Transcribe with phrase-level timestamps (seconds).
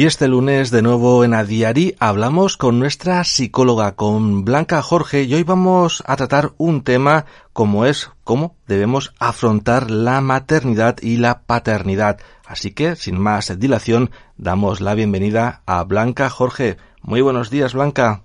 [0.00, 5.34] Y este lunes de nuevo en Adiari hablamos con nuestra psicóloga, con Blanca Jorge, y
[5.34, 11.42] hoy vamos a tratar un tema como es cómo debemos afrontar la maternidad y la
[11.42, 12.18] paternidad.
[12.48, 16.78] Así que, sin más dilación, damos la bienvenida a Blanca Jorge.
[17.02, 18.22] Muy buenos días, Blanca.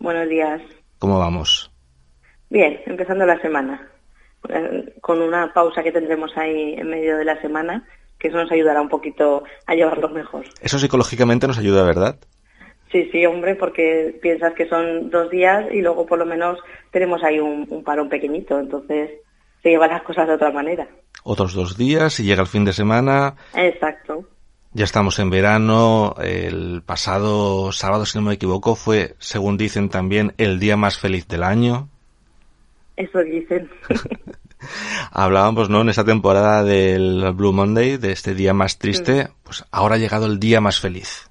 [0.00, 0.60] Buenos días.
[0.98, 1.72] ¿Cómo vamos?
[2.50, 3.88] Bien, empezando la semana,
[4.50, 7.88] eh, con una pausa que tendremos ahí en medio de la semana
[8.20, 10.44] que eso nos ayudará un poquito a llevarlo mejor.
[10.60, 12.16] Eso psicológicamente nos ayuda, ¿verdad?
[12.92, 16.58] Sí, sí, hombre, porque piensas que son dos días y luego por lo menos
[16.90, 19.10] tenemos ahí un, parón pequeñito, entonces
[19.62, 20.86] se llevan las cosas de otra manera.
[21.24, 23.36] Otros dos días y llega el fin de semana.
[23.54, 24.24] Exacto.
[24.72, 26.14] Ya estamos en verano.
[26.22, 31.26] El pasado sábado, si no me equivoco, fue, según dicen también, el día más feliz
[31.26, 31.88] del año.
[32.96, 33.70] Eso dicen.
[35.12, 35.80] Hablábamos, ¿no?
[35.82, 40.26] En esta temporada del Blue Monday, de este día más triste, pues ahora ha llegado
[40.26, 41.30] el día más feliz.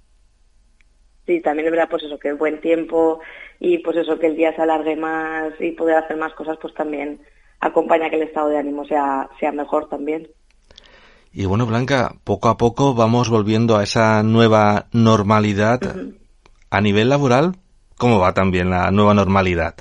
[1.25, 3.19] Sí, también es verdad, pues eso, que el buen tiempo
[3.59, 6.73] y pues eso, que el día se alargue más y poder hacer más cosas, pues
[6.73, 7.21] también
[7.59, 10.27] acompaña que el estado de ánimo sea, sea mejor también.
[11.31, 15.79] Y bueno, Blanca, poco a poco vamos volviendo a esa nueva normalidad.
[16.71, 17.57] A nivel laboral,
[17.97, 19.75] ¿cómo va también la nueva normalidad?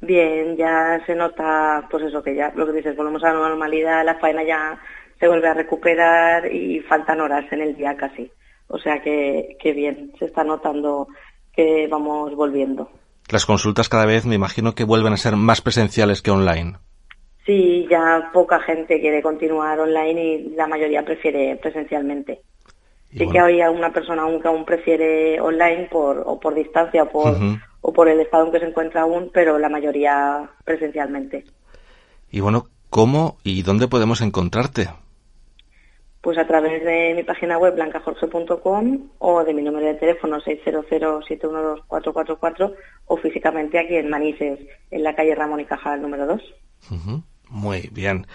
[0.00, 4.04] Bien, ya se nota, pues eso que ya, lo que dices, volvemos a la normalidad,
[4.04, 4.80] la faena ya
[5.18, 8.30] se vuelve a recuperar y faltan horas en el día casi.
[8.68, 11.08] O sea que, que bien, se está notando
[11.52, 12.90] que vamos volviendo.
[13.30, 16.78] Las consultas cada vez me imagino que vuelven a ser más presenciales que online.
[17.44, 22.42] Sí, ya poca gente quiere continuar online y la mayoría prefiere presencialmente.
[23.12, 27.08] Sí que hay una persona aún que aún prefiere online por, o por distancia o
[27.08, 27.36] por,
[27.80, 31.44] o por el estado en que se encuentra aún, pero la mayoría presencialmente.
[32.30, 34.88] Y bueno, ¿cómo y dónde podemos encontrarte?
[36.20, 42.74] Pues a través de mi página web blancajorge.com o de mi número de teléfono 600-712-444
[43.06, 44.58] o físicamente aquí en Manises,
[44.90, 46.42] en la calle Ramón y Cajal número 2.
[47.48, 48.26] Muy bien.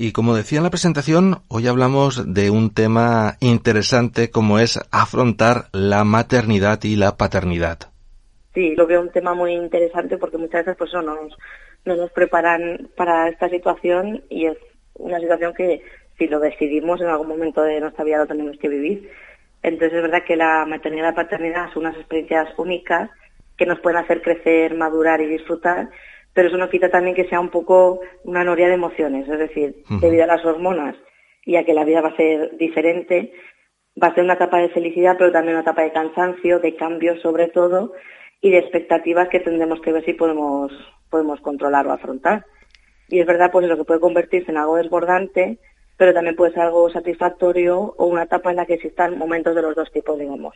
[0.00, 5.64] Y como decía en la presentación, hoy hablamos de un tema interesante como es afrontar
[5.72, 7.90] la maternidad y la paternidad
[8.58, 11.38] sí, lo veo un tema muy interesante porque muchas veces pues no nos,
[11.84, 14.58] no nos preparan para esta situación y es
[14.94, 15.80] una situación que
[16.18, 19.12] si lo decidimos en algún momento de nuestra vida lo tenemos que vivir.
[19.62, 23.10] Entonces es verdad que la maternidad y la paternidad son unas experiencias únicas
[23.56, 25.88] que nos pueden hacer crecer, madurar y disfrutar,
[26.38, 29.82] pero eso no quita también que sea un poco una noria de emociones, es decir,
[30.00, 30.94] debido a las hormonas
[31.44, 33.32] y a que la vida va a ser diferente,
[34.00, 37.20] va a ser una etapa de felicidad, pero también una etapa de cansancio, de cambio
[37.22, 37.92] sobre todo,
[38.40, 40.70] y de expectativas que tendremos que ver si podemos,
[41.10, 42.46] podemos controlar o afrontar.
[43.08, 45.58] Y es verdad, pues lo que puede convertirse en algo desbordante,
[45.96, 49.62] pero también puede ser algo satisfactorio o una etapa en la que existan momentos de
[49.62, 50.54] los dos tipos, digamos.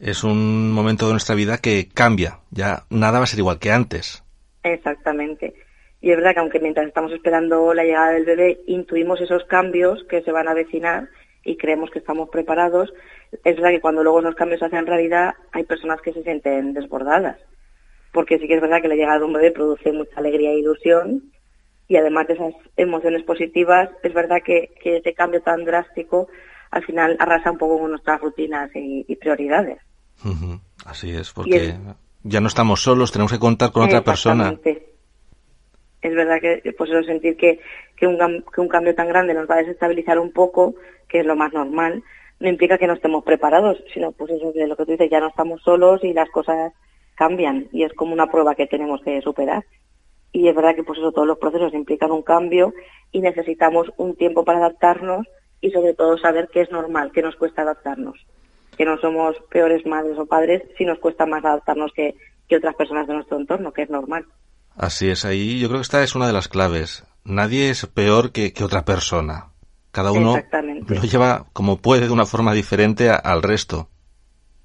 [0.00, 3.70] Es un momento de nuestra vida que cambia, ya nada va a ser igual que
[3.70, 4.25] antes.
[4.72, 5.54] Exactamente.
[6.00, 10.04] Y es verdad que aunque mientras estamos esperando la llegada del bebé, intuimos esos cambios
[10.08, 11.08] que se van a avecinar
[11.44, 12.92] y creemos que estamos preparados,
[13.32, 16.74] es verdad que cuando luego esos cambios se hacen realidad hay personas que se sienten
[16.74, 17.38] desbordadas,
[18.12, 20.58] porque sí que es verdad que la llegada de un bebé produce mucha alegría e
[20.58, 21.32] ilusión
[21.88, 26.28] y además de esas emociones positivas, es verdad que, ese cambio tan drástico
[26.72, 29.78] al final arrasa un poco con nuestras rutinas y, prioridades.
[30.84, 31.74] Así es, porque
[32.26, 34.58] ya no estamos solos, tenemos que contar con otra persona.
[36.02, 37.60] Es verdad que pues eso sentir que,
[37.96, 40.74] que, un, que un cambio tan grande nos va a desestabilizar un poco,
[41.08, 42.02] que es lo más normal,
[42.38, 45.20] no implica que no estemos preparados, sino pues eso de lo que tú dices, ya
[45.20, 46.72] no estamos solos y las cosas
[47.14, 49.64] cambian y es como una prueba que tenemos que superar.
[50.32, 52.74] Y es verdad que pues eso todos los procesos implican un cambio
[53.10, 55.26] y necesitamos un tiempo para adaptarnos
[55.60, 58.26] y sobre todo saber que es normal, que nos cuesta adaptarnos,
[58.76, 62.14] que no somos peores madres o padres si nos cuesta más adaptarnos que,
[62.48, 64.26] que otras personas de nuestro entorno, que es normal.
[64.76, 67.04] Así es, ahí yo creo que esta es una de las claves.
[67.24, 69.46] Nadie es peor que, que otra persona.
[69.90, 70.36] Cada uno
[70.88, 73.88] lo lleva como puede de una forma diferente al resto.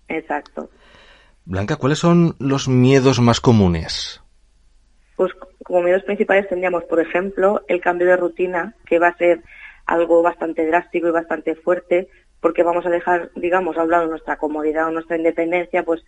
[0.10, 0.70] Exacto.
[1.46, 4.22] Blanca, ¿cuáles son los miedos más comunes?
[5.16, 5.32] Pues
[5.64, 9.42] como miedos principales tendríamos, por ejemplo, el cambio de rutina, que va a ser
[9.86, 12.10] algo bastante drástico y bastante fuerte,
[12.42, 16.04] porque vamos a dejar, digamos, a un lado nuestra comodidad o nuestra independencia, pues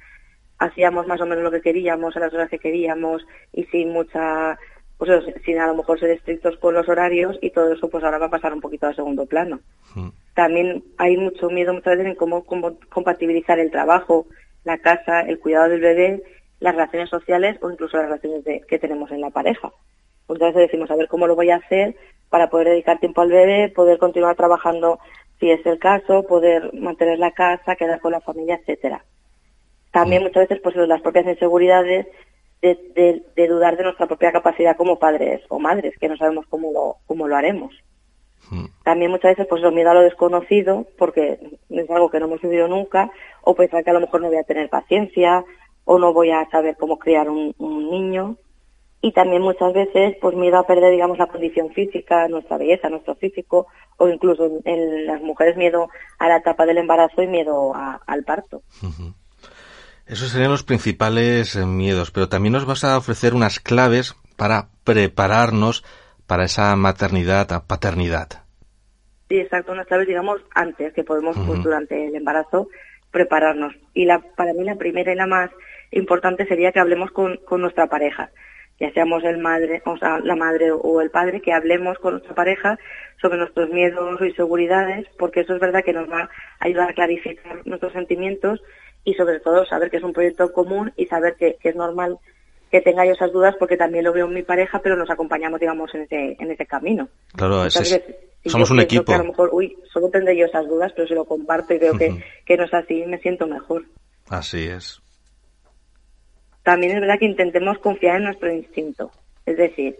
[0.57, 4.57] hacíamos más o menos lo que queríamos, a las horas que queríamos y sin mucha
[4.97, 5.09] pues
[5.44, 8.27] sin a lo mejor ser estrictos con los horarios y todo eso pues ahora va
[8.27, 9.59] a pasar un poquito a segundo plano.
[9.95, 10.09] Hmm.
[10.33, 12.45] También hay mucho miedo muchas veces en cómo,
[12.89, 14.27] compatibilizar el trabajo,
[14.63, 16.24] la casa, el cuidado del bebé,
[16.59, 19.71] las relaciones sociales o incluso las relaciones que tenemos en la pareja.
[20.29, 21.95] Muchas veces decimos, a ver cómo lo voy a hacer
[22.29, 25.00] para poder dedicar tiempo al bebé, poder continuar trabajando
[25.39, 29.03] si es el caso, poder mantener la casa, quedar con la familia, etcétera.
[29.91, 30.25] También mm.
[30.25, 32.07] muchas veces pues las propias inseguridades
[32.62, 36.71] de, de, dudar de nuestra propia capacidad como padres o madres, que no sabemos cómo
[36.71, 37.74] lo, cómo lo haremos.
[38.50, 38.65] Mm.
[38.83, 41.39] También muchas veces pues lo miedo a lo desconocido, porque
[41.69, 44.38] es algo que no hemos vivido nunca, o pensar que a lo mejor no voy
[44.38, 45.44] a tener paciencia,
[45.86, 48.38] o no voy a saber cómo criar un, un niño.
[49.05, 53.15] Y también muchas veces pues miedo a perder, digamos, la condición física, nuestra belleza, nuestro
[53.15, 53.67] físico,
[53.97, 55.89] o incluso en, las mujeres miedo
[56.19, 58.63] a la etapa del embarazo y miedo al parto.
[60.05, 64.69] Esos serían los principales eh, miedos, pero también nos vas a ofrecer unas claves para
[64.85, 65.83] prepararnos
[66.25, 68.29] para esa maternidad, paternidad.
[69.27, 72.69] Sí, exacto, unas claves, digamos, antes, que podemos, pues, durante el embarazo,
[73.11, 73.73] prepararnos.
[73.94, 75.51] Y la, para mí la primera y la más
[75.91, 78.31] importante sería que hablemos con, con nuestra pareja,
[78.83, 82.35] ya seamos el madre, o sea, la madre o el padre, que hablemos con nuestra
[82.35, 82.77] pareja
[83.21, 86.94] sobre nuestros miedos o inseguridades, porque eso es verdad que nos va a ayudar a
[86.94, 88.62] clarificar nuestros sentimientos
[89.06, 92.18] y sobre todo saber que es un proyecto común y saber que, es normal
[92.69, 95.62] que tenga yo esas dudas porque también lo veo en mi pareja, pero nos acompañamos,
[95.62, 97.07] digamos, en ese, en ese camino.
[97.38, 97.69] Claro,
[98.45, 99.13] somos un equipo.
[99.13, 101.97] a lo mejor, uy, solo tendré yo esas dudas, pero si lo comparto y veo
[101.97, 103.86] que, que no es así, me siento mejor.
[104.27, 105.01] Así es.
[106.63, 109.12] También es verdad que intentemos confiar en nuestro instinto.
[109.45, 109.98] Es decir,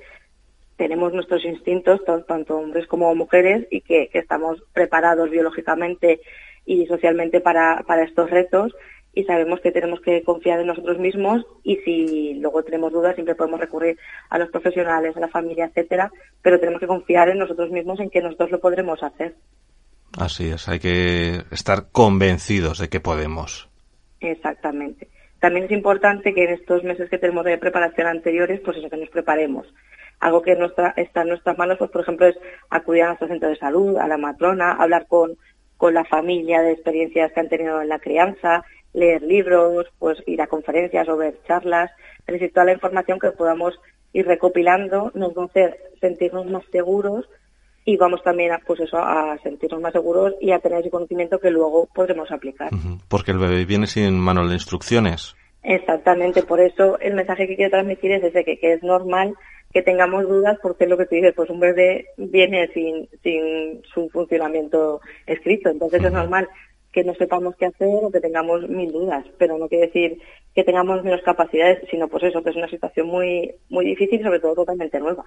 [0.77, 6.21] tenemos nuestros instintos, tanto hombres como mujeres, y que, que estamos preparados biológicamente
[6.65, 8.74] y socialmente para, para estos retos
[9.13, 13.36] y sabemos que tenemos que confiar en nosotros mismos y si luego tenemos dudas siempre
[13.36, 13.98] podemos recurrir
[14.30, 16.12] a los profesionales, a la familia, etcétera,
[16.42, 19.36] pero tenemos que confiar en nosotros mismos en que nosotros lo podremos hacer.
[20.18, 23.69] Así es, hay que estar convencidos de que podemos.
[24.19, 25.10] Exactamente.
[25.44, 28.95] También es importante que en estos meses que tenemos de preparación anteriores, pues eso, que
[28.95, 29.68] nos preparemos.
[30.22, 30.57] Algo que
[30.95, 32.38] está en nuestras manos, pues por ejemplo, es
[32.69, 35.36] acudir a nuestro centro de salud, a la matrona, hablar con,
[35.75, 38.63] con la familia de experiencias que han tenido en la crianza,
[38.94, 41.92] leer libros, pues ir a conferencias o ver charlas,
[42.25, 43.78] es decir, toda la información que podamos
[44.13, 47.28] ir recopilando nos va a hacer sentirnos más seguros
[47.85, 51.39] y vamos también a, pues eso, a sentirnos más seguros y a tener ese conocimiento
[51.39, 52.69] que luego podremos aplicar.
[53.07, 55.35] Porque el bebé viene sin manual de instrucciones.
[55.63, 59.33] Exactamente, por eso el mensaje que quiero transmitir es ese que, que es normal
[59.74, 63.81] que tengamos dudas porque es lo que tú dices, pues un bebé viene sin, sin
[63.91, 66.47] su funcionamiento escrito, entonces es normal
[66.91, 70.21] que no sepamos qué hacer o que tengamos mil dudas, pero no quiere decir
[70.53, 74.39] que tengamos menos capacidades, sino pues eso, que es una situación muy, muy difícil sobre
[74.39, 75.25] todo totalmente nueva.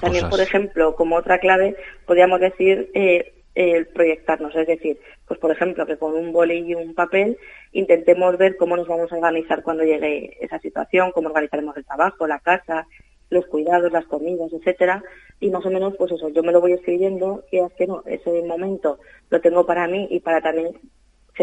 [0.00, 1.76] También, por ejemplo, como otra clave,
[2.06, 6.74] podríamos decir eh, el proyectarnos, es decir, pues por ejemplo, que con un boli y
[6.74, 7.38] un papel
[7.72, 12.26] intentemos ver cómo nos vamos a organizar cuando llegue esa situación, cómo organizaremos el trabajo,
[12.26, 12.86] la casa,
[13.30, 15.02] los cuidados, las comidas, etcétera,
[15.40, 18.02] y más o menos, pues eso, yo me lo voy escribiendo y es que no,
[18.06, 18.98] ese momento
[19.30, 20.72] lo tengo para mí y para también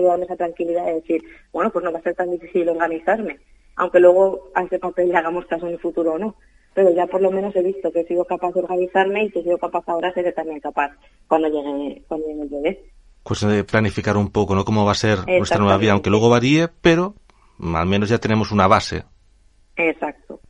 [0.02, 1.24] darme esa tranquilidad de decir,
[1.54, 3.40] bueno, pues no va a ser tan difícil organizarme,
[3.76, 6.36] aunque luego a ese papel le hagamos caso en el futuro o no.
[6.76, 9.40] Pero ya por lo menos he visto que he sido capaz de organizarme y que
[9.40, 10.92] he sido capaz ahora, seré también capaz
[11.28, 12.84] cuando llegue, cuando llegue el bebé.
[13.24, 14.66] Cuestión de planificar un poco, ¿no?
[14.66, 17.16] Cómo va a ser nuestra nueva vida, aunque luego varíe, pero
[17.60, 19.04] al menos ya tenemos una base.
[19.78, 20.42] Exacto.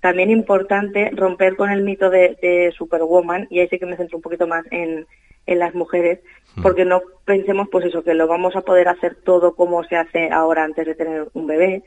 [0.00, 4.22] También importante romper con el mito de, Superwoman, y ahí sí que me centro un
[4.22, 5.06] poquito más en,
[5.46, 6.20] en las mujeres,
[6.54, 6.62] mm.
[6.62, 10.30] porque no pensemos pues eso, que lo vamos a poder hacer todo como se hace
[10.30, 11.82] ahora antes de tener un bebé,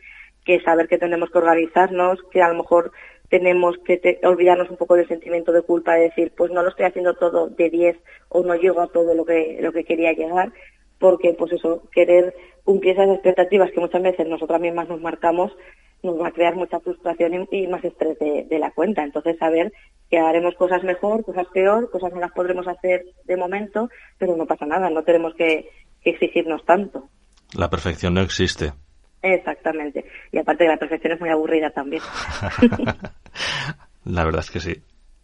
[0.46, 2.92] que saber que tenemos que organizarnos, que a lo mejor
[3.30, 6.86] tenemos que olvidarnos un poco del sentimiento de culpa de decir, pues no lo estoy
[6.86, 7.98] haciendo todo de 10
[8.30, 10.54] o no llego a todo lo que, lo que quería llegar,
[11.00, 15.52] porque pues eso, querer cumplir esas expectativas que muchas veces nosotras mismas nos marcamos,
[16.04, 19.04] nos va a crear mucha frustración y, más estrés de, la cuenta.
[19.04, 19.74] Entonces, saber
[20.10, 24.46] que haremos cosas mejor, cosas peor, cosas no las podremos hacer de momento, pero no
[24.46, 25.70] pasa nada, no tenemos que,
[26.04, 27.10] exigirnos tanto.
[27.58, 28.74] La perfección no existe.
[29.34, 30.06] Exactamente.
[30.32, 32.04] Y aparte que la perfección es muy aburrida también.
[34.06, 34.76] la verdad es que sí.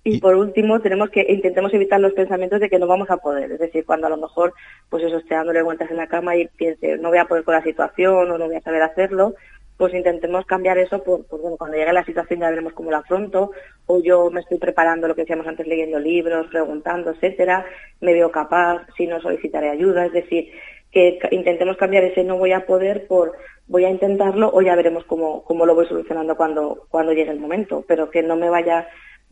[0.03, 3.51] Y, por último, tenemos que intentemos evitar los pensamientos de que no vamos a poder.
[3.51, 4.53] Es decir, cuando a lo mejor,
[4.89, 7.53] pues eso, esté dándole vueltas en la cama y piense, no voy a poder con
[7.53, 9.35] la situación o no voy a saber hacerlo,
[9.77, 13.51] pues intentemos cambiar eso por, bueno, cuando llegue la situación ya veremos cómo lo afronto,
[13.85, 17.63] o yo me estoy preparando lo que decíamos antes, leyendo libros, preguntando, etcétera,
[17.99, 20.51] me veo capaz, si no solicitaré ayuda, es decir,
[20.91, 23.33] que intentemos cambiar ese no voy a poder por
[23.67, 27.39] voy a intentarlo o ya veremos cómo, cómo lo voy solucionando cuando, cuando llegue el
[27.39, 28.87] momento, pero que no me vaya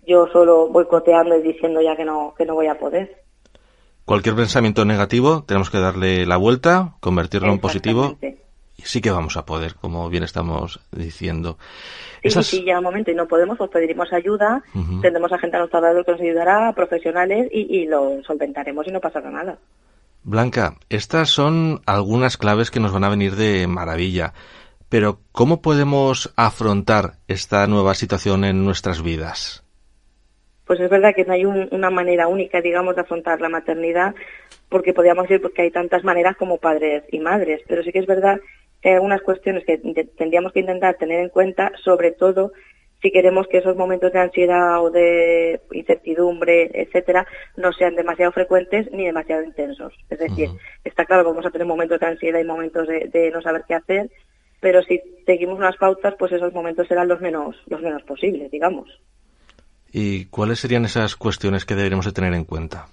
[0.08, 3.18] yo solo boicoteando y diciendo ya que no, que no voy a poder.
[4.06, 8.18] Cualquier pensamiento negativo tenemos que darle la vuelta, convertirlo en positivo
[8.84, 11.58] sí que vamos a poder, como bien estamos diciendo.
[12.24, 14.64] Sí, sí, sí, llega un momento y no podemos, pues pediremos ayuda,
[15.02, 18.92] tendremos a gente a nuestro lado que nos ayudará, profesionales, y, y lo solventaremos y
[18.92, 19.58] no pasará nada.
[20.24, 24.34] Blanca, estas son algunas claves que nos van a venir de maravilla,
[24.90, 29.64] pero ¿cómo podemos afrontar esta nueva situación en nuestras vidas?
[30.66, 34.14] Pues es verdad que no hay una manera única, digamos, de afrontar la maternidad,
[34.68, 38.06] porque podríamos decir que hay tantas maneras como padres y madres, pero sí que es
[38.06, 38.40] verdad
[38.82, 39.78] que hay algunas cuestiones que
[40.18, 42.52] tendríamos que intentar tener en cuenta, sobre todo
[43.02, 47.26] si queremos que esos momentos de ansiedad o de incertidumbre, etcétera,
[47.56, 49.94] no sean demasiado frecuentes ni demasiado intensos.
[50.10, 50.50] Es decir,
[50.84, 53.76] está claro que vamos a tener momentos de ansiedad y momentos de, no saber qué
[53.76, 54.12] hacer,
[54.60, 58.90] pero si seguimos unas pautas, pues esos momentos serán los menos, los menos posibles, digamos.
[59.92, 62.88] ¿Y cuáles serían esas cuestiones que deberíamos de tener en cuenta?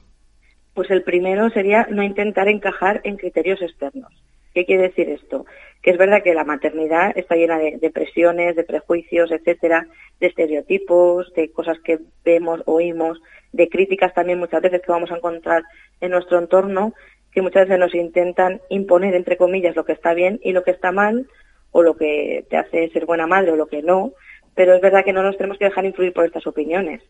[0.72, 4.12] Pues el primero sería no intentar encajar en criterios externos.
[4.56, 5.44] ¿Qué quiere decir esto?
[5.82, 9.86] Que es verdad que la maternidad está llena de, presiones, de prejuicios, etcétera,
[10.18, 13.20] de estereotipos, de cosas que vemos, oímos,
[13.52, 15.62] de críticas también muchas veces que vamos a encontrar
[16.00, 16.94] en nuestro entorno,
[17.32, 20.70] que muchas veces nos intentan imponer, entre comillas, lo que está bien y lo que
[20.70, 21.28] está mal,
[21.70, 24.14] o lo que te hace ser buena madre o lo que no,
[24.54, 27.02] pero es verdad que no nos tenemos que dejar influir por estas opiniones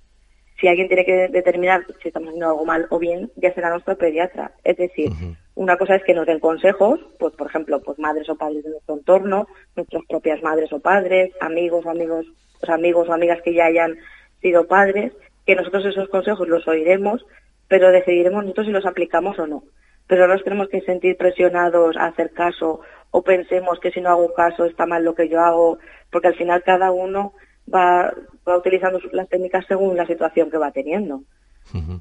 [0.60, 3.96] si alguien tiene que determinar si estamos haciendo algo mal o bien, ya será nuestro
[3.96, 4.52] pediatra.
[4.64, 5.10] Es decir,
[5.56, 8.70] una cosa es que nos den consejos, pues por ejemplo, pues madres o padres de
[8.70, 12.26] nuestro entorno, nuestras propias madres o padres, amigos o amigos,
[12.60, 13.96] pues, amigos o amigas que ya hayan
[14.42, 15.14] sido padres,
[15.46, 17.24] que nosotros esos consejos los oiremos,
[17.68, 19.64] pero decidiremos nosotros si los aplicamos o no.
[20.06, 24.10] Pero no nos tenemos que sentir presionados a hacer caso o pensemos que si no
[24.10, 25.78] hago caso está mal lo que yo hago,
[26.12, 27.32] porque al final cada uno
[27.72, 28.12] va,
[28.46, 31.22] va utilizando las técnicas según la situación que va teniendo.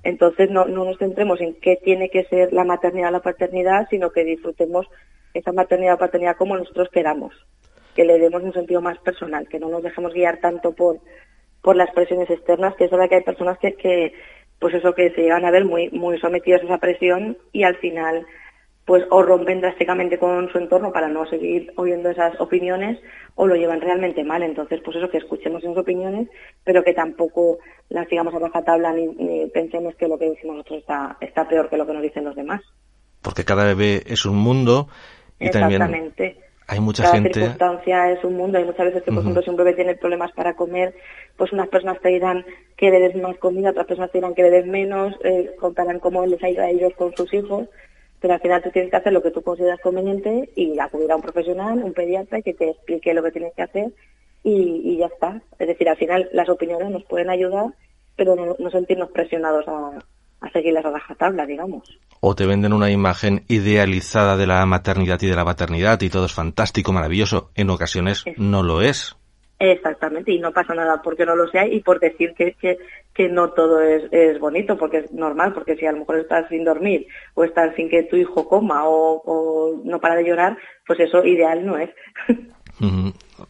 [0.04, 3.88] Entonces no, no nos centremos en qué tiene que ser la maternidad o la paternidad,
[3.90, 4.88] sino que disfrutemos
[5.34, 7.34] esa maternidad o paternidad como nosotros queramos,
[7.96, 11.00] que le demos un sentido más personal, que no nos dejemos guiar tanto por,
[11.62, 14.14] por las presiones externas, que es verdad que hay personas que, que
[14.60, 17.76] pues eso que se llegan a ver muy, muy sometidos a esa presión y al
[17.78, 18.26] final
[18.86, 23.00] pues o rompen drásticamente con su entorno para no seguir oyendo esas opiniones
[23.34, 24.44] o lo llevan realmente mal.
[24.44, 26.30] Entonces, pues eso, que escuchemos esas opiniones,
[26.64, 27.58] pero que tampoco
[27.90, 31.68] las sigamos a baja tabla ni, pensemos que lo que decimos nosotros está, está peor
[31.68, 32.62] que lo que nos dicen los demás.
[33.24, 34.88] Porque cada bebé es un mundo
[35.40, 36.14] y también
[36.68, 37.34] hay mucha cada gente...
[37.34, 38.60] circunstancia es un mundo.
[38.60, 40.94] Hay muchas veces que, por ejemplo, si un bebé tiene problemas para comer,
[41.38, 42.46] pues unas personas te dirán
[42.78, 46.00] que le des más comida, otras personas te dirán que le des menos, eh, contarán
[46.00, 47.68] cómo les ha ido a ellos con sus hijos
[48.26, 51.16] pero al final tú tienes que hacer lo que tú consideras conveniente y acudir a
[51.16, 53.94] un profesional, un pediatra, que te explique lo que tienes que hacer
[54.44, 55.44] y, ya está.
[55.60, 57.68] Es decir, al final las opiniones nos pueden ayudar,
[58.16, 60.00] pero no, sentirnos presionados a,
[60.42, 60.84] a seguir las
[61.20, 62.00] tabla, digamos.
[62.20, 66.26] O te venden una imagen idealizada de la maternidad y de la paternidad y todo
[66.26, 67.52] es fantástico, maravilloso.
[67.54, 69.16] En ocasiones no lo es.
[69.58, 72.78] Exactamente, y no pasa nada porque no lo sea y por decir que, que,
[73.14, 76.50] que no todo es, es, bonito, porque es normal, porque si a lo mejor estás
[76.50, 81.00] sin dormir o estás sin que tu hijo coma o, no para de llorar, pues
[81.00, 81.90] eso ideal no es.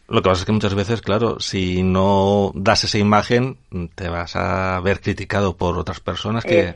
[0.08, 3.56] Lo que pasa es que muchas veces, claro, si no das esa imagen,
[3.96, 6.72] te vas a ver criticado por otras personas que,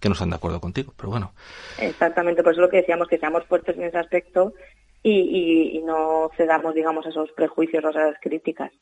[0.00, 1.32] que no están de acuerdo contigo, pero bueno.
[1.78, 4.52] Exactamente, por eso lo que decíamos, que seamos fuertes en ese aspecto
[5.10, 8.72] y, no cedamos, digamos, a esos prejuicios o a esas críticas.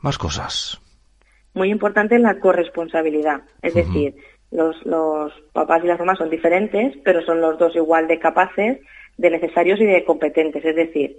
[0.00, 0.80] Más cosas.
[1.54, 4.14] Muy importante la corresponsabilidad, es decir,
[4.50, 8.80] los, los papás y las mamás son diferentes, pero son los dos igual de capaces,
[9.16, 10.64] de necesarios y de competentes.
[10.64, 11.16] Es decir,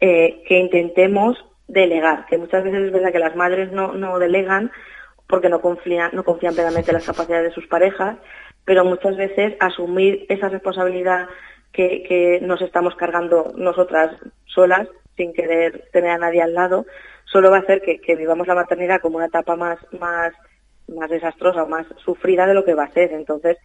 [0.00, 1.36] eh, que intentemos
[1.66, 4.70] delegar, que muchas veces es verdad que las madres no, no delegan
[5.26, 8.18] porque no confían, no confían plenamente en las capacidades de sus parejas,
[8.64, 11.28] pero muchas veces asumir esa responsabilidad
[11.72, 16.86] que, nos estamos cargando nosotras solas, sin querer tener a nadie al lado,
[17.24, 20.32] solo va a hacer que, vivamos la maternidad como una etapa más, más,
[20.88, 23.12] más desastrosa o más sufrida de lo que va a ser.
[23.12, 23.56] Entonces,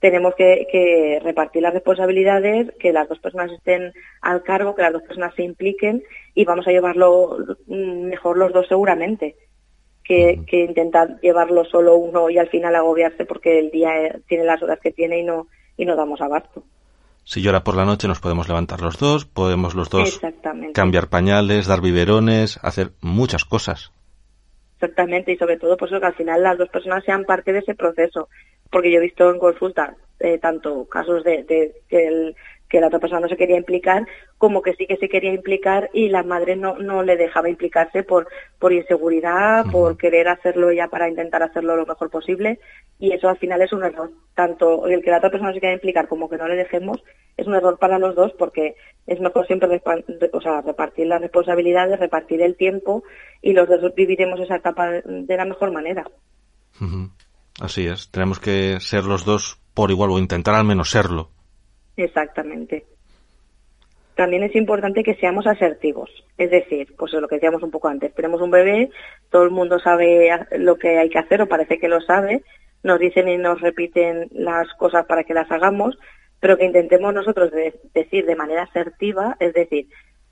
[0.00, 5.02] tenemos que, repartir las responsabilidades, que las dos personas estén al cargo, que las dos
[5.02, 6.04] personas se impliquen
[6.34, 9.36] y vamos a llevarlo mejor los dos seguramente.
[10.04, 14.62] Que, que intentar llevarlo solo uno y al final agobiarse porque el día tiene las
[14.62, 16.62] horas que tiene y no, y no damos abasto.
[17.26, 20.20] Si llora por la noche nos podemos levantar los dos, podemos los dos
[20.72, 23.90] cambiar pañales, dar biberones, hacer muchas cosas.
[24.76, 27.74] Exactamente, y sobre todo pues que al final las dos personas sean parte de ese
[27.74, 28.28] proceso,
[28.70, 31.44] porque yo he visto en consulta eh, tanto casos de,
[31.88, 32.32] que
[32.68, 34.06] que la otra persona no se quería implicar,
[34.38, 38.02] como que sí que se quería implicar y la madre no, no le dejaba implicarse
[38.02, 42.58] por, por inseguridad, por querer hacerlo ella para intentar hacerlo lo mejor posible
[42.98, 44.10] y eso al final es un error.
[44.34, 47.02] Tanto el que la otra persona se quiera implicar como que no le dejemos
[47.36, 48.74] es un error para los dos porque
[49.06, 49.82] es mejor siempre
[50.32, 53.04] o sea, repartir las responsabilidades, repartir el tiempo
[53.42, 56.04] y los dos viviremos esa etapa de la mejor manera.
[57.60, 61.30] Así es, tenemos que ser los dos por igual o intentar al menos serlo.
[61.96, 62.84] Exactamente.
[64.14, 67.88] También es importante que seamos asertivos, es decir, pues es lo que decíamos un poco
[67.88, 68.88] antes, tenemos un bebé,
[69.30, 72.42] todo el mundo sabe lo que hay que hacer o parece que lo sabe,
[72.82, 75.98] nos dicen y nos repiten las cosas para que las hagamos,
[76.40, 77.50] pero que intentemos nosotros
[77.92, 79.88] decir de manera asertiva, es decir,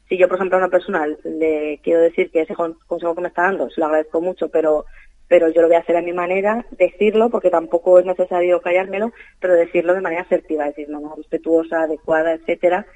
[0.09, 3.29] si yo, por ejemplo, a una persona le quiero decir que ese consejo que me
[3.29, 4.85] está dando, se lo agradezco mucho, pero
[5.29, 9.13] pero yo lo voy a hacer a mi manera, decirlo, porque tampoco es necesario callármelo,
[9.41, 12.87] pero decirlo de manera asertiva, decir, no, respetuosa, adecuada, etcétera,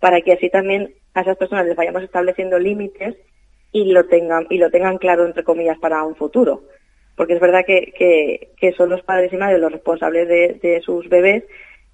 [0.00, 3.16] para que así también a esas personas les vayamos estableciendo límites
[3.72, 6.64] y lo tengan, y lo tengan claro, entre comillas, para un futuro.
[7.16, 10.80] Porque es verdad que, que, que son los padres y madres los responsables de, de,
[10.80, 11.44] sus bebés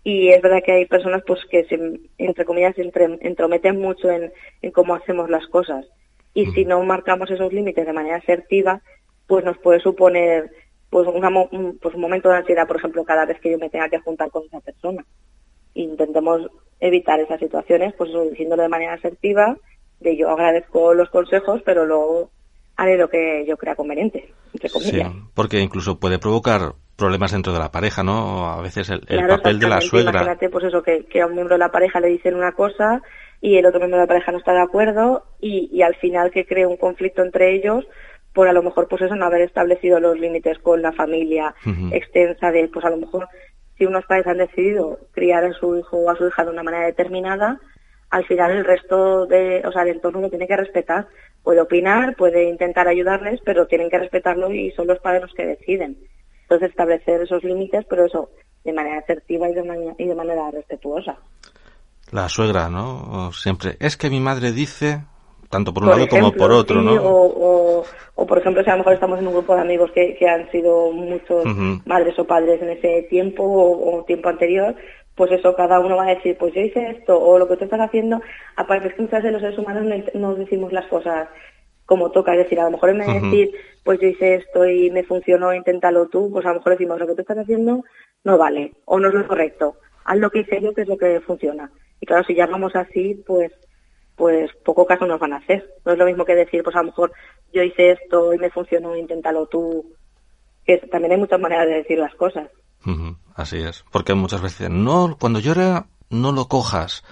[0.02, 1.78] y es verdad que hay personas pues que se,
[2.18, 5.86] entre comillas, entre, entrometen mucho en, en cómo hacemos las cosas.
[6.32, 8.80] Y si no marcamos esos límites de manera asertiva,
[9.26, 10.50] pues nos puede suponer
[10.90, 13.88] pues, un, pues un momento de ansiedad, por ejemplo, cada vez que yo me tenga
[13.88, 15.04] que juntar con esa persona.
[15.74, 16.48] Intentemos
[16.80, 19.56] evitar esas situaciones, pues diciéndolo de manera asertiva,
[20.00, 22.30] de yo agradezco los consejos, pero luego
[22.76, 25.12] haré lo que yo crea conveniente, entre comillas.
[25.12, 28.50] Sí, porque incluso puede provocar problemas dentro de la pareja, ¿no?
[28.50, 30.10] A veces el, papel de la suegra.
[30.10, 33.02] Imagínate, pues eso, que, que, a un miembro de la pareja le dicen una cosa
[33.40, 36.30] y el otro miembro de la pareja no está de acuerdo y, y al final
[36.30, 37.86] que cree un conflicto entre ellos
[38.32, 41.54] por a lo mejor pues eso no haber establecido los límites con la familia
[41.90, 43.28] extensa de pues a lo mejor
[43.76, 46.62] si unos padres han decidido criar a su hijo o a su hija de una
[46.62, 47.60] manera determinada
[48.10, 51.08] al final el resto de o sea el entorno lo tiene que respetar.
[51.42, 55.46] Puede opinar puede intentar ayudarles pero tienen que respetarlo y son los padres los que
[55.46, 55.96] deciden.
[56.42, 58.30] Entonces establecer esos límites pero eso
[58.64, 61.16] de manera asertiva y de, y de manera respetuosa.
[62.12, 63.30] La suegra, ¿no?
[63.32, 65.00] Siempre, es que mi madre dice,
[65.48, 66.94] tanto por un lado como por otro, ¿no?
[66.94, 70.14] O, o, por ejemplo, si a lo mejor estamos en un grupo de amigos que,
[70.16, 71.44] que han sido muchos
[71.86, 74.74] madres o padres en ese tiempo o, tiempo anterior,
[75.20, 77.64] pues eso, cada uno va a decir, pues yo hice esto, o lo que tú
[77.64, 78.22] estás haciendo,
[78.56, 81.28] aparte es que muchas veces los seres humanos no, decimos las cosas
[81.84, 83.50] como toca, es decir, a lo mejor en vez de decir,
[83.84, 87.06] pues yo hice esto y me funcionó, inténtalo tú, pues a lo mejor decimos, lo
[87.06, 87.84] que tú estás haciendo
[88.24, 90.96] no vale, o no es lo correcto, haz lo que hice yo, que es lo
[90.96, 91.70] que funciona.
[92.00, 93.52] Y claro, si ya vamos así, pues
[94.16, 95.68] pues poco caso nos van a hacer.
[95.84, 97.12] No es lo mismo que decir, pues a lo mejor
[97.52, 99.84] yo hice esto y me funcionó, inténtalo tú.
[100.64, 102.48] Que también hay muchas maneras de decir las cosas.
[103.34, 107.04] Así es, porque muchas veces, no, cuando llora, no lo cojas.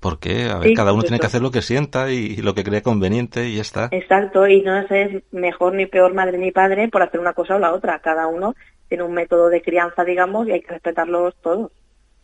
[0.00, 2.82] Porque, a ver, cada uno tiene que hacer lo que sienta y, lo que crea
[2.82, 3.88] conveniente y ya está.
[3.90, 7.58] Exacto, y no es mejor ni peor madre ni padre por hacer una cosa o
[7.58, 7.98] la otra.
[8.00, 8.54] Cada uno
[8.88, 11.72] tiene un método de crianza, digamos, y hay que respetarlos todos.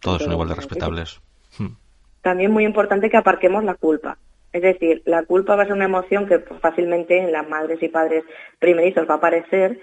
[0.01, 1.21] Todos son igual de respetables.
[1.59, 1.75] Hmm
[2.23, 4.17] también muy importante que aparquemos la culpa.
[4.53, 7.89] Es decir, la culpa va a ser una emoción que fácilmente en las madres y
[7.89, 8.25] padres
[8.59, 9.81] primerizos va a aparecer,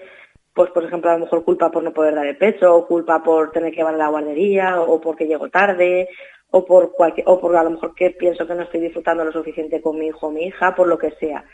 [0.54, 3.22] pues por ejemplo a lo mejor culpa por no poder dar el pecho, o culpa
[3.22, 6.08] por tener que llevar a la guardería, o porque llego tarde,
[6.50, 9.32] o por cualquier, o por a lo mejor que pienso que no estoy disfrutando lo
[9.32, 11.44] suficiente con mi hijo o mi hija, por lo que sea.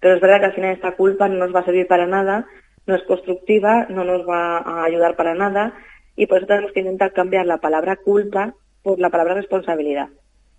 [0.00, 2.46] Pero es verdad que al final esta culpa no nos va a servir para nada,
[2.86, 5.74] no es constructiva, no nos va a ayudar para nada,
[6.16, 10.10] y por eso tenemos que intentar cambiar la palabra culpa por la palabra responsabilidad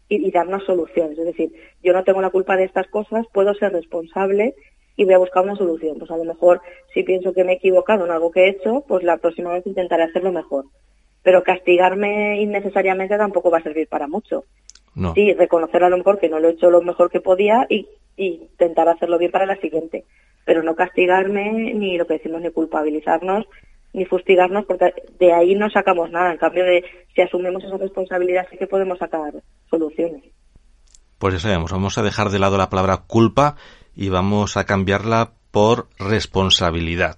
[0.10, 1.18] y, darnos soluciones.
[1.18, 4.56] Es decir, yo no tengo la culpa de estas cosas, puedo ser responsable
[4.96, 5.98] y voy a buscar una solución.
[6.00, 6.62] Pues a lo mejor
[6.94, 9.66] si pienso que me he equivocado en algo que he hecho, pues la próxima vez
[9.66, 10.66] intentaré hacerlo mejor.
[11.24, 14.44] Pero castigarme innecesariamente tampoco va a servir para mucho.
[14.96, 15.14] No.
[15.14, 17.88] Sí, reconocer a lo mejor que no lo he hecho lo mejor que podía y,
[18.16, 20.06] y intentar hacerlo bien para la siguiente.
[20.46, 23.46] Pero no castigarme ni lo que decimos ni culpabilizarnos
[23.96, 26.34] ni fustigarnos, porque de ahí no sacamos nada.
[26.34, 26.84] En cambio, de
[27.16, 29.34] si asumimos esa responsabilidad, sí que podemos sacar
[29.70, 30.22] soluciones.
[31.20, 33.56] Pues ya sabemos, vamos a dejar de lado la palabra culpa
[33.96, 37.16] y vamos a cambiarla por responsabilidad.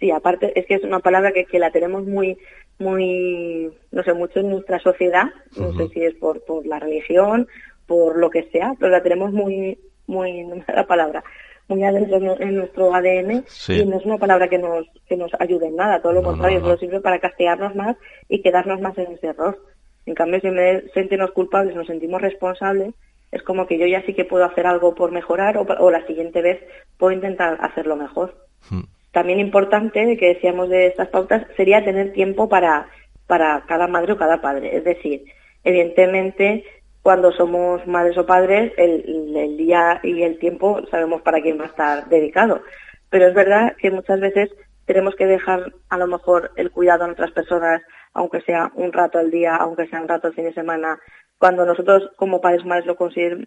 [0.00, 2.36] Sí, aparte es que es una palabra que, que la tenemos muy,
[2.78, 5.24] muy, no sé, mucho en nuestra sociedad,
[5.56, 7.46] no sé si es por, por la religión,
[7.86, 11.24] por lo que sea, pero la tenemos muy, muy, no me da la palabra,
[11.68, 15.68] muy adentro en nuestro ADN y no es una palabra que nos, que nos ayude
[15.68, 17.96] en nada, todo lo contrario, solo sirve para castigarnos más
[18.28, 19.58] y quedarnos más en ese error.
[20.06, 22.92] En cambio, si en vez de sentirnos culpables nos sentimos responsables,
[23.34, 26.40] es como que yo ya sí que puedo hacer algo por mejorar o, la siguiente
[26.40, 26.60] vez
[26.98, 28.34] puedo intentar hacerlo mejor.
[28.70, 28.84] Hmm.
[29.12, 32.88] También importante, que decíamos de estas pautas, sería tener tiempo para,
[33.26, 34.76] para cada madre o cada padre.
[34.76, 35.24] Es decir,
[35.64, 36.64] Evidentemente,
[37.02, 41.64] cuando somos madres o padres, el, el, día y el tiempo sabemos para quién va
[41.64, 42.60] a estar dedicado.
[43.08, 44.50] Pero es verdad que muchas veces
[44.84, 49.18] tenemos que dejar a lo mejor el cuidado a otras personas, aunque sea un rato
[49.18, 50.98] al día, aunque sea un rato el fin de semana,
[51.38, 52.96] cuando nosotros como padres madres lo,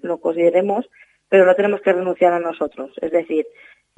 [0.01, 0.89] lo consideremos,
[1.29, 2.91] pero no tenemos que renunciar a nosotros.
[3.01, 3.45] Es decir,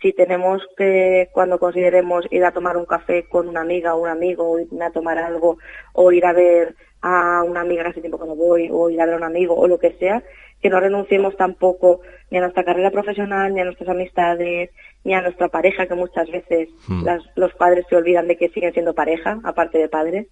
[0.02, 4.10] si tenemos que, cuando consideremos ir a tomar un café con una amiga o un
[4.10, 5.58] amigo, o ir a tomar algo,
[5.94, 9.06] o ir a ver a una amiga hace tiempo que no voy, o ir a
[9.06, 10.24] ver a un amigo, o lo que sea,
[10.62, 14.72] que no renunciemos tampoco ni a nuestra carrera profesional, ni a nuestras amistades,
[15.04, 17.06] ni a nuestra pareja, que muchas veces hmm.
[17.36, 20.28] los padres se olvidan de que siguen siendo pareja, aparte de padres,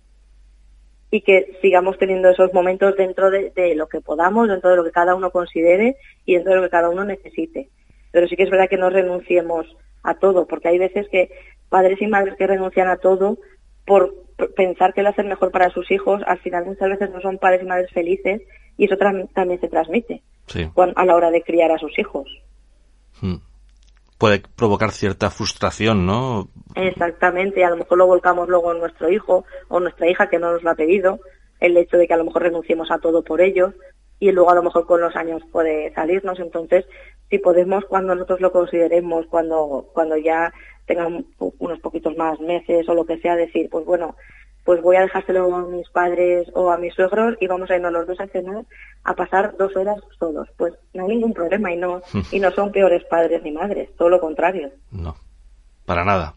[1.10, 4.84] y que sigamos teniendo esos momentos dentro de, de lo que podamos, dentro de lo
[4.84, 7.70] que cada uno considere y dentro de lo que cada uno necesite.
[8.12, 9.66] Pero sí que es verdad que no renunciemos
[10.04, 11.30] a todo, porque hay veces que
[11.70, 13.38] padres y madres que renuncian a todo
[13.86, 14.14] por
[14.56, 17.64] pensar que lo hacen mejor para sus hijos, al final muchas veces no son padres
[17.64, 18.42] y madres felices
[18.78, 20.22] y eso también se transmite
[20.96, 22.28] a la hora de criar a sus hijos.
[23.22, 23.38] Hmm.
[24.18, 26.50] Puede provocar cierta frustración, ¿no?
[26.76, 30.52] Exactamente, a lo mejor lo volcamos luego en nuestro hijo o nuestra hija que no
[30.52, 31.20] nos lo ha pedido,
[31.60, 33.74] el hecho de que a lo mejor renunciemos a todo por ellos
[34.20, 36.40] y luego a lo mejor con los años puede salirnos.
[36.40, 36.86] Entonces,
[37.30, 40.52] si podemos, cuando nosotros lo consideremos, cuando, cuando ya
[40.86, 41.26] tengan
[41.60, 44.16] unos poquitos más meses o lo que sea, decir, pues bueno,
[44.68, 47.94] pues voy a dejárselo a mis padres o a mis suegros y vamos a irnos
[47.94, 48.66] los dos a cenar
[49.06, 50.50] a pasar dos horas solos.
[50.58, 52.02] Pues no hay ningún problema y no,
[52.34, 54.70] y no son peores padres ni madres, todo lo contrario.
[54.92, 55.16] No,
[55.86, 56.34] para nada.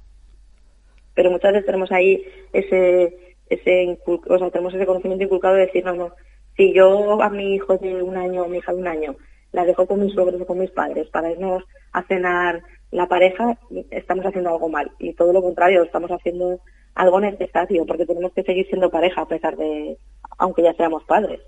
[1.13, 5.85] Pero muchas veces tenemos ahí ese, ese, o sea, tenemos ese conocimiento inculcado de decir,
[5.85, 6.13] no, no,
[6.57, 9.17] si yo a mi hijo de un año o mi hija de un año
[9.51, 13.59] la dejo con mis suegros o con mis padres para irnos a cenar la pareja,
[13.91, 14.91] estamos haciendo algo mal.
[14.99, 16.61] Y todo lo contrario, estamos haciendo
[16.95, 19.97] algo necesario, porque tenemos que seguir siendo pareja a pesar de,
[20.39, 21.41] aunque ya seamos padres.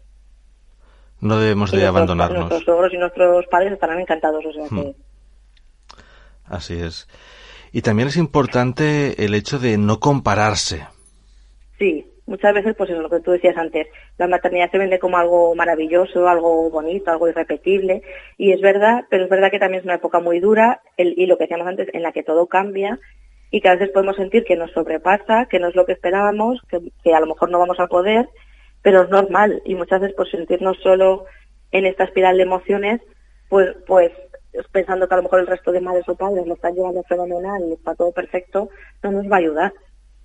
[1.21, 2.41] No debemos de abandonarnos.
[2.41, 4.75] Nuestros suegros y nuestros padres estarán encantados, o sea que...
[4.75, 4.95] Hmm.
[6.47, 7.09] Así es.
[7.73, 10.87] Y también es importante el hecho de no compararse.
[11.79, 15.19] Sí, muchas veces, pues eso, lo que tú decías antes, la maternidad se vende como
[15.19, 18.03] algo maravilloso, algo bonito, algo irrepetible,
[18.39, 21.27] y es verdad, pero es verdad que también es una época muy dura, el, y
[21.27, 22.99] lo que decíamos antes, en la que todo cambia,
[23.51, 26.59] y que a veces podemos sentir que nos sobrepasa, que no es lo que esperábamos,
[26.71, 28.31] que, a lo mejor no vamos a poder,
[28.81, 31.27] pero es normal, y muchas veces pues sentirnos solo
[31.71, 33.03] en esta espiral de emociones,
[33.51, 34.11] pues, pues
[34.73, 37.63] pensando que a lo mejor el resto de madres o padres lo están llevando fenomenal
[37.69, 38.71] y está todo perfecto,
[39.03, 39.73] no nos va a ayudar.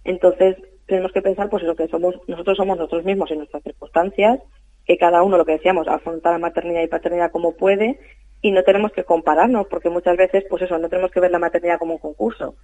[0.06, 0.56] Entonces,
[0.88, 4.40] tenemos que pensar pues eso que somos nosotros somos nosotros mismos en nuestras circunstancias
[4.86, 8.00] que cada uno lo que decíamos afronta la maternidad y paternidad como puede
[8.42, 11.40] y no tenemos que compararnos porque muchas veces pues eso no tenemos que ver la
[11.40, 12.56] maternidad como un concurso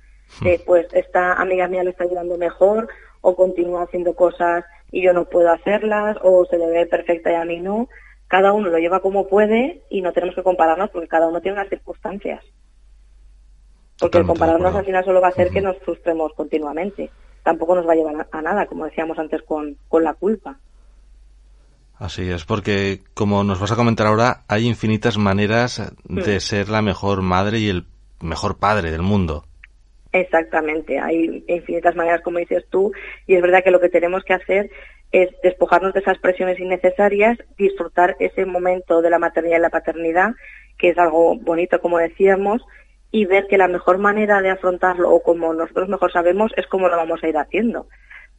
[0.42, 0.62] que hmm.
[0.66, 2.88] pues esta amiga mía le está ayudando mejor
[3.22, 7.36] o continúa haciendo cosas y yo no puedo hacerlas o se le ve perfecta y
[7.36, 7.88] a mí no.
[8.28, 11.58] Cada uno lo lleva como puede y no tenemos que compararnos porque cada uno tiene
[11.58, 12.44] unas circunstancias.
[14.00, 17.10] Porque compararnos al final solo va a hacer que nos frustremos continuamente
[17.44, 20.58] tampoco nos va a llevar a, nada, como decíamos antes con, con la culpa.
[22.00, 26.40] Así es, porque como nos vas a comentar ahora, hay infinitas maneras de hmm.
[26.40, 27.86] ser la mejor madre y el
[28.22, 29.46] mejor padre del mundo.
[30.12, 32.92] Exactamente, hay infinitas maneras, como dices tú,
[33.26, 34.70] y es verdad que lo que tenemos que hacer
[35.12, 40.32] es despojarnos de esas presiones innecesarias, disfrutar ese momento de la maternidad y la paternidad,
[40.78, 42.64] que es algo bonito, como decíamos,
[43.14, 46.90] y ver que la mejor manera de afrontarlo o como nosotros mejor sabemos es cómo
[46.90, 47.86] lo vamos a ir haciendo.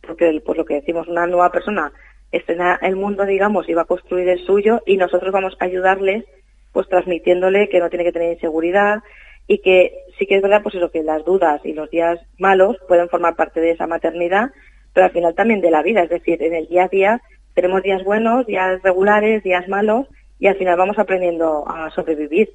[0.01, 1.93] Porque pues lo que decimos, una nueva persona
[2.33, 6.25] estrena el mundo, digamos, y va a construir el suyo y nosotros vamos a ayudarles
[6.73, 8.99] pues transmitiéndole que no tiene que tener inseguridad
[9.47, 12.77] y que sí que es verdad pues eso que las dudas y los días malos
[12.89, 14.51] pueden formar parte de esa maternidad,
[14.93, 17.21] pero al final también de la vida, es decir, en el día a día
[17.55, 20.09] tenemos días buenos, días regulares, días malos
[20.41, 22.51] y al final vamos aprendiendo a sobrevivir.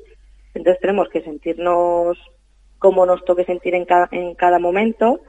[0.54, 2.18] Entonces tenemos que sentirnos
[2.80, 5.20] como nos toque sentir en cada, en cada momento,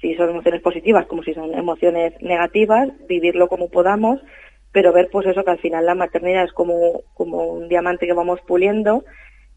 [0.00, 4.20] si son emociones positivas como si son emociones negativas, vivirlo como podamos,
[4.70, 8.12] pero ver pues eso que al final la maternidad es como, como un diamante que
[8.12, 9.04] vamos puliendo,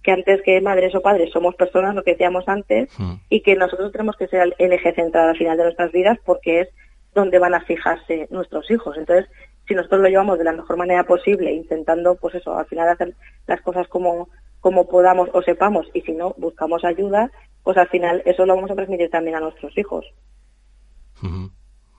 [0.02, 3.14] que antes que madres o padres somos personas, lo que decíamos antes, hmm.
[3.30, 6.62] y que nosotros tenemos que ser el eje central al final de nuestras vidas porque
[6.62, 6.70] es
[7.14, 8.98] donde van a fijarse nuestros hijos.
[8.98, 9.30] Entonces,
[9.68, 13.14] si nosotros lo llevamos de la mejor manera posible, intentando, pues eso, al final hacer
[13.48, 14.30] las cosas como
[14.62, 17.32] como podamos o sepamos y si no buscamos ayuda,
[17.64, 20.06] pues al final eso lo vamos a transmitir también a nuestros hijos.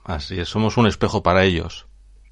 [0.03, 1.87] Así es, somos un espejo para ellos.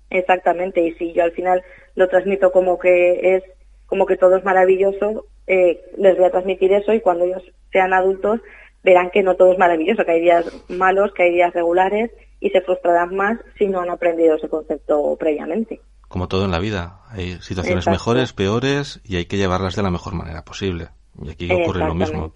[0.09, 1.63] Exactamente, y si yo al final
[1.95, 3.43] lo transmito como que es
[3.85, 7.93] como que todo es maravilloso, eh, les voy a transmitir eso y cuando ellos sean
[7.93, 8.39] adultos
[8.83, 12.49] verán que no todo es maravilloso, que hay días malos, que hay días regulares y
[12.49, 15.81] se frustrarán más si no han aprendido ese concepto previamente.
[16.11, 16.99] Como todo en la vida.
[17.09, 20.89] Hay situaciones mejores, peores y hay que llevarlas de la mejor manera posible.
[21.23, 22.31] Y aquí ocurre lo mismo.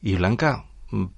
[0.00, 0.64] Y Blanca,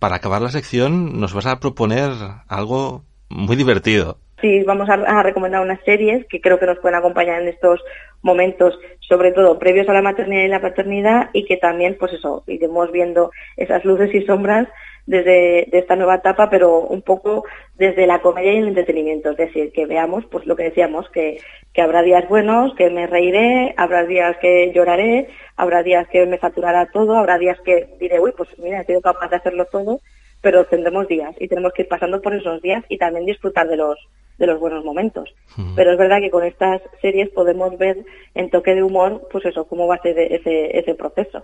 [0.01, 2.11] para acabar la sección nos vas a proponer
[2.49, 4.19] algo muy divertido.
[4.40, 7.81] Sí, vamos a, recomendar unas series que creo que nos pueden acompañar en estos
[8.20, 12.44] momentos, sobre todo previos a la maternidad y la paternidad, y que también, pues eso,
[12.46, 14.68] iremos viendo esas luces y sombras
[15.07, 17.44] desde de esta nueva etapa, pero un poco
[17.77, 19.31] desde la comedia y el entretenimiento.
[19.31, 21.40] Es decir, que veamos, pues lo que decíamos, que,
[21.72, 26.38] que habrá días buenos, que me reiré, habrá días que lloraré, habrá días que me
[26.38, 30.01] saturará todo, habrá días que diré, uy, pues mira, he sido capaz de hacerlo todo,
[30.42, 33.77] pero tendremos días y tenemos que ir pasando por esos días y también disfrutar de
[33.77, 33.99] los
[34.38, 35.35] de los buenos momentos.
[35.75, 39.66] Pero es verdad que con estas series podemos ver en toque de humor, pues eso,
[39.66, 41.42] cómo va a ser ese, ese proceso.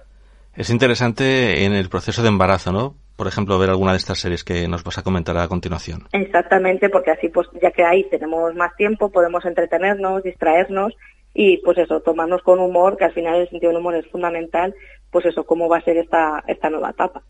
[0.54, 2.94] Es interesante en el proceso de embarazo, ¿no?
[3.16, 6.08] por ejemplo, ver alguna de estas series que nos vas a comentar a continuación.
[6.12, 10.94] Exactamente, porque así, pues, ya que ahí tenemos más tiempo, podemos entretenernos, distraernos
[11.34, 14.74] y, pues eso, tomarnos con humor, que al final el sentido del humor es fundamental,
[15.10, 17.22] pues eso, cómo va a ser esta, esta nueva etapa.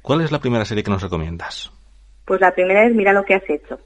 [0.00, 1.70] ¿Cuál es la primera serie que nos recomiendas?
[2.24, 3.78] Pues la primera es Mira lo que has hecho,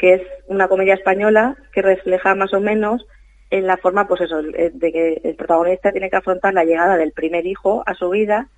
[0.00, 3.06] que es una comedia española que refleja más o menos
[3.50, 7.12] en la forma, pues eso, de que el protagonista tiene que afrontar la llegada del
[7.12, 8.48] primer hijo a su vida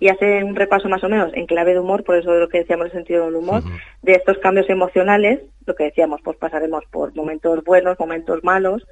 [0.00, 2.58] y hace un repaso más o menos en clave de humor, por eso lo que
[2.58, 3.62] decíamos el sentido del humor,
[4.02, 8.84] de estos cambios emocionales, lo que decíamos, pues pasaremos por momentos buenos, momentos malos,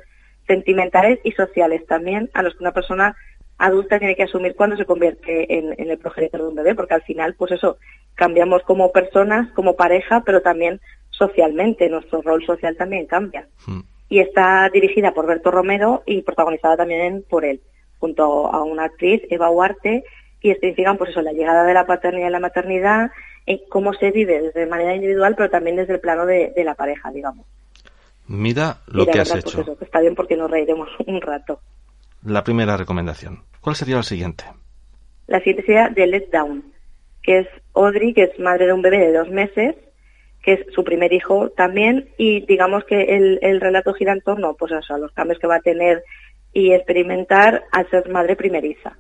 [0.47, 3.17] sentimentales y sociales también, a los que una persona
[3.57, 7.03] adulta tiene que asumir cuando se convierte en, el progenitor de un bebé, porque al
[7.03, 7.79] final, pues eso,
[8.15, 10.81] cambiamos como personas, como pareja, pero también
[11.19, 13.49] socialmente, nuestro rol social también cambia.
[14.09, 17.61] Y está dirigida por Berto Romero y protagonizada también por él,
[17.99, 20.05] junto a una actriz, Eva Huarte,
[20.41, 23.11] y especifican pues eso, la llegada de la paternidad y la maternidad,
[23.45, 27.11] en cómo se vive desde manera individual, pero también desde el plano de, la pareja,
[27.11, 27.45] digamos.
[28.29, 29.77] Mira lo que has hecho.
[29.81, 31.61] está bien porque nos reiremos un rato.
[32.25, 33.43] La primera recomendación.
[33.61, 34.45] ¿Cuál sería la siguiente?
[35.27, 36.73] La siguiente sería The Let Down,
[37.23, 39.75] que es Audrey, que es madre de un bebé de dos meses,
[40.49, 44.55] que es su primer hijo también, y digamos que el, el relato gira en torno
[44.55, 46.03] pues, a los cambios que va a tener
[46.55, 48.97] y experimentar al ser madre primeriza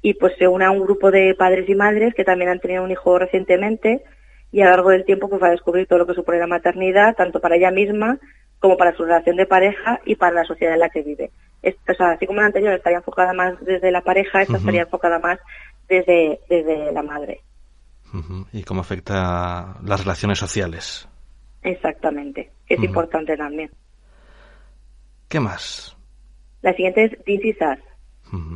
[0.00, 2.82] y pues se une a un grupo de padres y madres que también han tenido
[2.82, 4.04] un hijo recientemente
[4.50, 6.46] y a lo largo del tiempo pues va a descubrir todo lo que supone la
[6.46, 8.18] maternidad, tanto para ella misma
[8.58, 11.30] como para su relación de pareja y para la sociedad en la que vive.
[11.62, 15.18] o sea, así como la anterior estaría enfocada más desde la pareja, esta estaría enfocada
[15.18, 15.38] más
[15.90, 17.42] desde, desde la madre.
[18.52, 21.08] ¿Y cómo afecta las relaciones sociales?
[21.62, 23.70] Exactamente, es importante también.
[25.28, 25.96] ¿Qué más?
[26.62, 27.56] La siguiente es This Is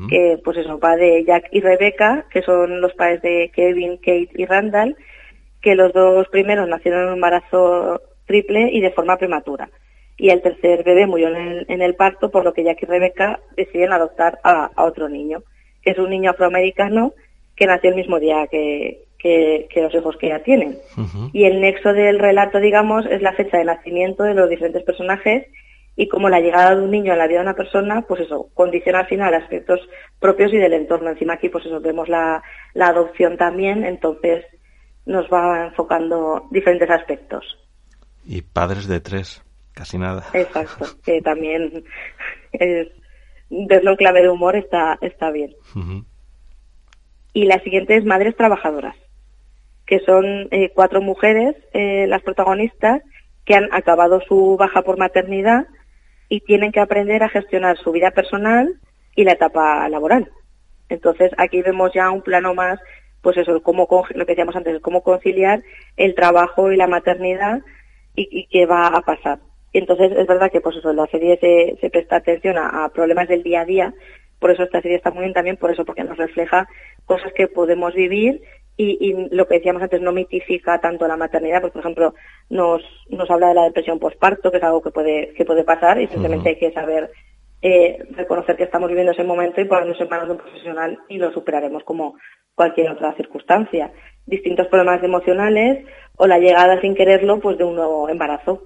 [0.08, 4.30] que pues eso va de Jack y Rebecca, que son los padres de Kevin, Kate
[4.34, 4.96] y Randall,
[5.62, 9.70] que los dos primeros nacieron en un embarazo triple y de forma prematura.
[10.16, 13.92] Y el tercer bebé murió en el, parto, por lo que Jack y Rebecca deciden
[13.92, 15.42] adoptar a, otro niño,
[15.82, 17.14] que es un niño afroamericano
[17.56, 20.78] que nació el mismo día que, que, los hijos que ya tienen.
[21.33, 25.46] Y el nexo del relato, digamos, es la fecha de nacimiento de los diferentes personajes
[25.96, 28.48] y como la llegada de un niño a la vida de una persona, pues eso,
[28.54, 29.80] condiciona al final aspectos
[30.18, 31.11] propios y del entorno.
[31.11, 32.42] Encima aquí, pues eso, vemos la,
[32.74, 34.44] adopción también, entonces
[35.04, 37.44] nos va enfocando diferentes aspectos.
[38.24, 40.24] Y padres de tres, casi nada.
[40.33, 41.85] Exacto, que también
[42.52, 42.88] es,
[43.50, 45.54] verlo en clave de humor está, está bien.
[47.33, 48.96] Y la siguiente es Madres Trabajadoras,
[49.90, 53.03] que son eh, cuatro mujeres, eh, las protagonistas,
[53.44, 55.66] que han acabado su baja por maternidad
[56.29, 58.76] y tienen que aprender a gestionar su vida personal
[59.16, 60.31] y la etapa laboral.
[60.90, 62.79] Entonces aquí vemos ya un plano más,
[63.20, 65.61] pues eso, cómo, lo que decíamos antes, cómo conciliar
[65.96, 67.61] el trabajo y la maternidad
[68.14, 69.40] y, qué va a pasar.
[69.72, 71.37] entonces es verdad que pues eso, la serie
[71.81, 73.94] se, presta atención a, problemas del día a día,
[74.38, 76.68] por eso esta serie está muy bien también, por eso, porque nos refleja
[77.07, 78.40] cosas que podemos vivir
[78.76, 82.14] y, lo que decíamos antes no mitifica tanto la maternidad, porque por ejemplo
[82.48, 86.00] nos, nos habla de la depresión postparto, que es algo que puede, que puede pasar
[86.00, 87.11] y simplemente hay que saber
[87.62, 91.18] eh, reconocer que estamos viviendo ese momento y ponernos en manos de un profesional y
[91.18, 92.16] lo superaremos como
[92.54, 93.92] cualquier otra circunstancia.
[94.24, 95.85] Distintos problemas emocionales
[96.16, 98.62] o la llegada sin quererlo pues de un nuevo embarazo.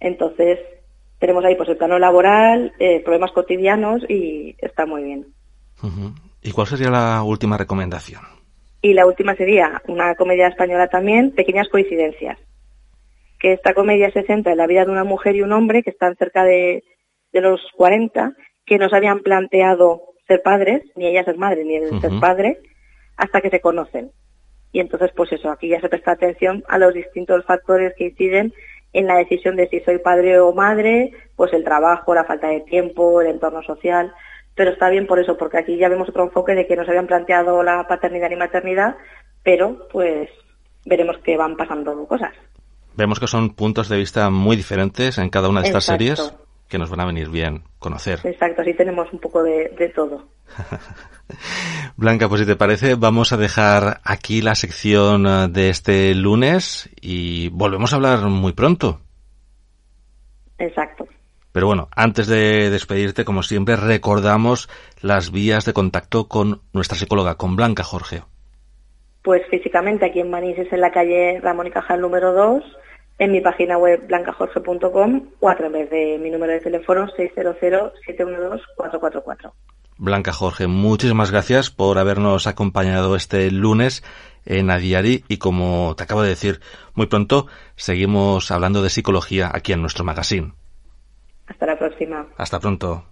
[0.00, 0.58] Entonces
[1.18, 5.26] tenemos ahí pues el plano laboral, eh, problemas cotidianos y está muy bien.
[6.42, 8.35] ¿Y cuál sería la última recomendación?
[8.86, 12.38] Y la última sería una comedia española también, Pequeñas Coincidencias,
[13.40, 15.90] que esta comedia se centra en la vida de una mujer y un hombre que
[15.90, 16.84] están cerca de,
[17.32, 22.00] los 40, que no se habían planteado ser padres, ni ella ser madre, ni él
[22.00, 22.60] ser padre,
[23.16, 24.12] hasta que se conocen.
[24.70, 28.54] Y entonces, pues eso, aquí ya se presta atención a los distintos factores que inciden
[28.92, 32.60] en la decisión de si soy padre o madre, pues el trabajo, la falta de
[32.60, 34.14] tiempo, el entorno social.
[34.56, 37.06] Pero está bien por eso, porque aquí ya vemos otro enfoque de que nos habían
[37.06, 38.96] planteado la paternidad y maternidad,
[39.42, 40.28] pero pues
[40.84, 42.32] veremos que van pasando cosas.
[42.96, 46.34] Vemos que son puntos de vista muy diferentes en cada una de estas series
[46.68, 48.20] que nos van a venir bien conocer.
[48.24, 50.26] Exacto, así tenemos un poco de, de todo.
[51.96, 56.90] Blanca, pues si te parece, vamos a dejar aquí la sección eh, de este lunes
[57.00, 59.00] y volvemos a hablar muy pronto.
[60.58, 61.06] Exacto.
[61.56, 64.68] Pero bueno, antes de despedirte, como siempre, recordamos
[65.00, 68.24] las vías de contacto con nuestra psicóloga, con Blanca Jorge.
[69.22, 72.62] Pues físicamente aquí en Manises, en la calle Ramón y Cajal número 2,
[73.20, 79.52] en mi página web blancajorge.com o a través de mi número de teléfono 600-712-444.
[79.96, 84.04] Blanca Jorge, muchísimas gracias por habernos acompañado este lunes
[84.44, 86.60] en Adiari y como te acabo de decir,
[86.92, 90.52] muy pronto seguimos hablando de psicología aquí en nuestro magazine.
[91.46, 92.26] Hasta la próxima.
[92.36, 93.04] Hasta pronto.